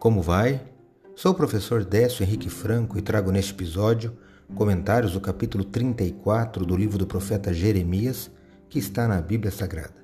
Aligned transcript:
Como 0.00 0.22
vai? 0.22 0.62
Sou 1.14 1.32
o 1.32 1.34
professor 1.34 1.84
Décio 1.84 2.22
Henrique 2.22 2.48
Franco 2.48 2.96
e 2.96 3.02
trago 3.02 3.30
neste 3.30 3.52
episódio 3.52 4.16
comentários 4.54 5.12
do 5.12 5.20
capítulo 5.20 5.62
34 5.62 6.64
do 6.64 6.74
livro 6.74 6.96
do 6.96 7.06
profeta 7.06 7.52
Jeremias, 7.52 8.30
que 8.70 8.78
está 8.78 9.06
na 9.06 9.20
Bíblia 9.20 9.50
Sagrada. 9.50 10.02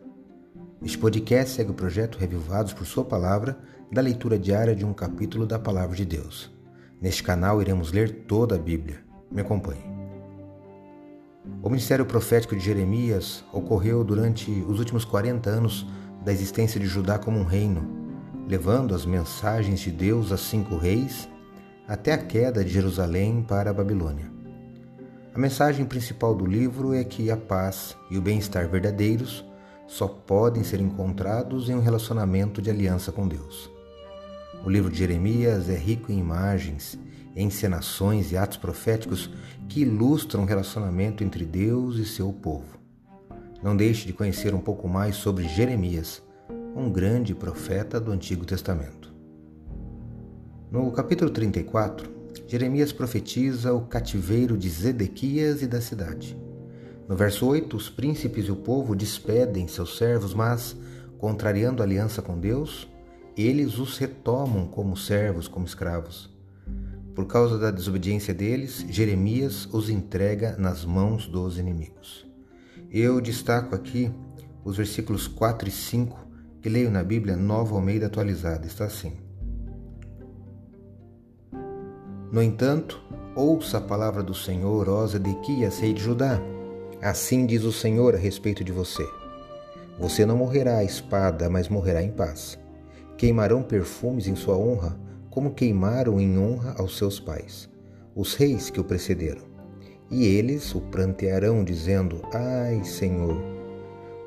Este 0.82 0.98
podcast 0.98 1.54
segue 1.54 1.70
o 1.70 1.74
projeto 1.74 2.18
Revivados 2.18 2.74
por 2.74 2.86
Sua 2.86 3.06
Palavra, 3.06 3.58
da 3.90 4.02
leitura 4.02 4.38
diária 4.38 4.76
de 4.76 4.84
um 4.84 4.92
capítulo 4.92 5.46
da 5.46 5.58
Palavra 5.58 5.96
de 5.96 6.04
Deus. 6.04 6.52
Neste 7.00 7.22
canal 7.22 7.62
iremos 7.62 7.90
ler 7.90 8.26
toda 8.26 8.56
a 8.56 8.58
Bíblia. 8.58 9.02
Me 9.32 9.40
acompanhe. 9.40 9.82
O 11.62 11.70
ministério 11.70 12.04
profético 12.04 12.54
de 12.54 12.62
Jeremias 12.62 13.42
ocorreu 13.50 14.04
durante 14.04 14.50
os 14.68 14.78
últimos 14.78 15.06
40 15.06 15.48
anos 15.48 15.86
da 16.22 16.34
existência 16.34 16.78
de 16.78 16.86
Judá 16.86 17.18
como 17.18 17.38
um 17.38 17.44
reino 17.44 18.05
levando 18.46 18.94
as 18.94 19.04
mensagens 19.04 19.80
de 19.80 19.90
Deus 19.90 20.30
a 20.30 20.36
cinco 20.36 20.76
reis 20.76 21.28
até 21.86 22.12
a 22.12 22.18
queda 22.18 22.64
de 22.64 22.70
Jerusalém 22.70 23.44
para 23.46 23.70
a 23.70 23.74
Babilônia. 23.74 24.30
A 25.34 25.38
mensagem 25.38 25.84
principal 25.84 26.34
do 26.34 26.46
livro 26.46 26.94
é 26.94 27.04
que 27.04 27.30
a 27.30 27.36
paz 27.36 27.96
e 28.10 28.16
o 28.16 28.22
bem-estar 28.22 28.68
verdadeiros 28.68 29.44
só 29.86 30.08
podem 30.08 30.64
ser 30.64 30.80
encontrados 30.80 31.68
em 31.68 31.74
um 31.74 31.80
relacionamento 31.80 32.62
de 32.62 32.70
aliança 32.70 33.12
com 33.12 33.28
Deus. 33.28 33.70
O 34.64 34.70
livro 34.70 34.90
de 34.90 34.98
Jeremias 34.98 35.68
é 35.68 35.76
rico 35.76 36.10
em 36.10 36.18
imagens, 36.18 36.98
encenações 37.36 38.32
e 38.32 38.36
atos 38.36 38.56
proféticos 38.56 39.30
que 39.68 39.82
ilustram 39.82 40.42
o 40.42 40.46
relacionamento 40.46 41.22
entre 41.22 41.44
Deus 41.44 41.96
e 41.98 42.04
seu 42.04 42.32
povo. 42.32 42.78
Não 43.62 43.76
deixe 43.76 44.06
de 44.06 44.12
conhecer 44.12 44.54
um 44.54 44.60
pouco 44.60 44.88
mais 44.88 45.16
sobre 45.16 45.46
Jeremias 45.46 46.22
um 46.76 46.90
grande 46.90 47.34
profeta 47.34 47.98
do 47.98 48.12
Antigo 48.12 48.44
Testamento. 48.44 49.10
No 50.70 50.92
capítulo 50.92 51.30
34, 51.30 52.06
Jeremias 52.46 52.92
profetiza 52.92 53.72
o 53.72 53.86
cativeiro 53.86 54.58
de 54.58 54.68
Zedequias 54.68 55.62
e 55.62 55.66
da 55.66 55.80
cidade. 55.80 56.36
No 57.08 57.16
verso 57.16 57.46
8, 57.46 57.74
os 57.74 57.88
príncipes 57.88 58.44
e 58.46 58.52
o 58.52 58.56
povo 58.56 58.94
despedem 58.94 59.66
seus 59.66 59.96
servos, 59.96 60.34
mas, 60.34 60.76
contrariando 61.16 61.82
a 61.82 61.86
aliança 61.86 62.20
com 62.20 62.38
Deus, 62.38 62.86
eles 63.34 63.78
os 63.78 63.96
retomam 63.96 64.66
como 64.66 64.98
servos, 64.98 65.48
como 65.48 65.64
escravos. 65.64 66.28
Por 67.14 67.26
causa 67.26 67.58
da 67.58 67.70
desobediência 67.70 68.34
deles, 68.34 68.84
Jeremias 68.90 69.66
os 69.72 69.88
entrega 69.88 70.54
nas 70.58 70.84
mãos 70.84 71.26
dos 71.26 71.56
inimigos. 71.56 72.26
Eu 72.90 73.18
destaco 73.18 73.74
aqui 73.74 74.12
os 74.62 74.76
versículos 74.76 75.26
4 75.26 75.68
e 75.68 75.72
5 75.72 76.25
que 76.66 76.70
leio 76.70 76.90
na 76.90 77.04
Bíblia 77.04 77.36
Nova 77.36 77.76
Almeida 77.76 78.06
Atualizada. 78.06 78.66
Está 78.66 78.86
assim. 78.86 79.12
No 82.32 82.42
entanto, 82.42 83.00
ouça 83.36 83.78
a 83.78 83.80
palavra 83.80 84.20
do 84.20 84.34
Senhor, 84.34 84.88
ó 84.88 85.06
Zedequias, 85.06 85.78
rei 85.78 85.92
de 85.92 86.02
Judá. 86.02 86.40
Assim 87.00 87.46
diz 87.46 87.62
o 87.62 87.70
Senhor 87.70 88.16
a 88.16 88.18
respeito 88.18 88.64
de 88.64 88.72
você. 88.72 89.08
Você 89.96 90.26
não 90.26 90.36
morrerá 90.36 90.78
à 90.78 90.82
espada, 90.82 91.48
mas 91.48 91.68
morrerá 91.68 92.02
em 92.02 92.10
paz. 92.10 92.58
Queimarão 93.16 93.62
perfumes 93.62 94.26
em 94.26 94.34
sua 94.34 94.56
honra, 94.56 94.98
como 95.30 95.54
queimaram 95.54 96.20
em 96.20 96.36
honra 96.36 96.74
aos 96.78 96.98
seus 96.98 97.20
pais, 97.20 97.70
os 98.12 98.34
reis 98.34 98.70
que 98.70 98.80
o 98.80 98.84
precederam. 98.84 99.44
E 100.10 100.26
eles 100.26 100.74
o 100.74 100.80
prantearão, 100.80 101.62
dizendo: 101.62 102.22
Ai, 102.32 102.82
Senhor, 102.82 103.55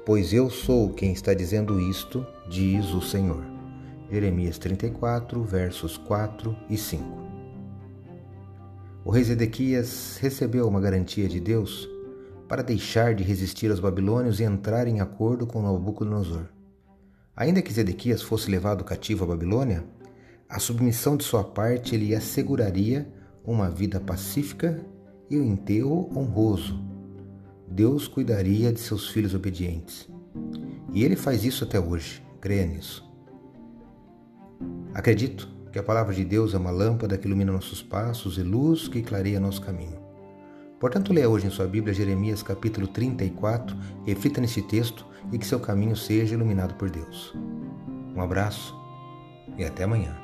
Pois 0.10 0.34
eu 0.34 0.50
sou 0.50 0.92
quem 0.92 1.14
está 1.14 1.36
dizendo 1.36 1.80
isto, 1.80 2.26
diz 2.50 2.96
o 2.96 3.00
Senhor. 3.00 3.44
Jeremias 4.10 4.58
34, 4.58 5.44
versos 5.44 5.98
4 5.98 6.58
e 6.68 6.76
5. 6.76 7.06
O 9.06 9.12
rei 9.12 9.24
Zedequias 9.24 10.18
recebeu 10.20 10.68
uma 10.68 10.82
garantia 10.82 11.30
de 11.30 11.40
Deus 11.40 11.88
para 12.48 12.64
deixar 12.64 13.14
de 13.14 13.24
resistir 13.24 13.70
aos 13.70 13.80
babilônios 13.80 14.40
e 14.40 14.44
entrar 14.44 14.88
em 14.88 15.00
acordo 15.00 15.46
com 15.46 15.62
Nabucodonosor. 15.62 16.46
Ainda 17.36 17.62
que 17.62 17.72
Zedequias 17.72 18.24
fosse 18.24 18.50
levado 18.50 18.84
cativo 18.84 19.26
à 19.26 19.28
Babilônia, 19.28 19.84
a 20.50 20.58
submissão 20.58 21.16
de 21.16 21.24
sua 21.24 21.44
parte 21.44 21.96
lhe 21.96 22.16
asseguraria 22.16 23.08
uma 23.46 23.70
vida 23.70 24.00
pacífica 24.00 24.84
e 25.30 25.38
o 25.38 25.44
um 25.44 25.46
enterro 25.46 26.10
honroso 26.18 26.89
Deus 27.70 28.08
cuidaria 28.08 28.74
de 28.74 28.80
seus 28.80 29.10
filhos 29.10 29.34
obedientes. 29.34 30.10
E 30.92 31.04
ele 31.04 31.16
faz 31.16 31.46
isso 31.46 31.64
até 31.64 31.80
hoje, 31.80 32.22
creia 32.42 32.66
nisso. 32.66 33.08
Acredito 34.94 35.48
que 35.72 35.78
a 35.78 35.84
palavra 35.84 36.14
de 36.14 36.26
Deus 36.26 36.54
é 36.54 36.58
uma 36.58 36.72
lâmpada 36.72 37.18
que 37.18 37.28
ilumina 37.28 37.52
nossos 37.52 37.82
passos 37.82 38.38
e 38.38 38.44
luz 38.44 38.88
que 38.88 39.02
clareia 39.02 39.40
nosso 39.40 39.62
caminho. 39.62 40.00
Portanto, 40.80 41.14
leia 41.14 41.30
hoje 41.30 41.48
em 41.48 41.52
sua 41.52 41.68
Bíblia 41.68 41.94
Jeremias 41.94 42.42
capítulo 42.42 42.88
34, 42.88 43.76
reflita 44.06 44.42
nesse 44.42 44.62
texto 44.62 45.06
e 45.32 45.38
que 45.38 45.46
seu 45.46 45.60
caminho 45.60 45.96
seja 45.96 46.34
iluminado 46.34 46.74
por 46.76 46.90
Deus. 46.90 47.34
Um 48.16 48.22
abraço 48.22 48.76
e 49.58 49.64
até 49.64 49.84
amanhã. 49.84 50.18